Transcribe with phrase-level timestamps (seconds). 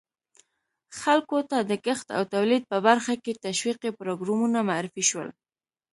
[0.99, 5.29] خلکو ته د کښت او تولید په برخه کې تشویقي پروګرامونه معرفي شول.